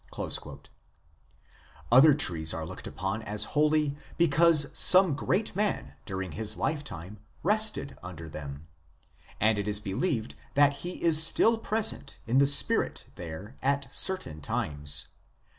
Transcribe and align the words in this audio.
l 0.17 0.31
Other 1.91 2.15
trees 2.15 2.55
are 2.55 2.65
looked 2.65 2.87
upon 2.87 3.21
as 3.21 3.43
holy 3.53 3.95
because 4.17 4.71
some 4.73 5.13
great 5.15 5.55
man 5.55 5.93
during 6.07 6.31
his 6.31 6.57
lifetime 6.57 7.19
rested 7.43 7.95
under 8.01 8.27
them; 8.27 8.65
and 9.39 9.59
it 9.59 9.67
is 9.67 9.79
believed 9.79 10.33
that 10.55 10.77
he 10.81 11.03
is 11.03 11.21
still 11.23 11.55
present 11.59 12.17
in 12.25 12.39
the 12.39 12.47
spirit 12.47 13.05
there 13.13 13.57
at 13.61 13.93
certain 13.93 14.41
times. 14.41 15.09